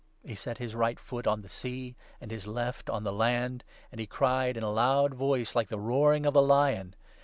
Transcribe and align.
He 0.25 0.33
set 0.33 0.57
his 0.57 0.73
right 0.73 0.99
foot 0.99 1.27
on 1.27 1.43
the 1.43 1.47
sea, 1.47 1.95
and 2.19 2.31
his 2.31 2.47
left 2.47 2.89
on 2.89 3.03
the 3.03 3.13
land; 3.13 3.63
and 3.91 3.99
he 4.01 4.07
cried 4.07 4.57
in 4.57 4.63
a 4.63 4.71
loud 4.73 5.13
voice 5.13 5.53
like 5.53 5.67
the 5.67 5.77
roaring 5.77 6.25
of 6.25 6.35
a 6.35 6.41
lion. 6.41 6.95